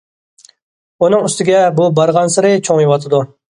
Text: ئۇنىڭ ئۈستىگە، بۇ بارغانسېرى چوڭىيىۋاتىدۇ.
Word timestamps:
ئۇنىڭ 1.03 1.27
ئۈستىگە، 1.27 1.61
بۇ 1.77 1.91
بارغانسېرى 2.01 2.57
چوڭىيىۋاتىدۇ. 2.71 3.25